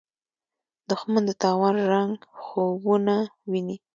دښمن 0.89 1.23
د 1.27 1.31
تاوان 1.41 1.75
رنګه 1.91 2.27
خوبونه 2.43 3.15
ویني 3.49 3.77